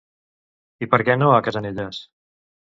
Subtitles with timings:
[0.85, 2.03] I per què no a Cassanelles?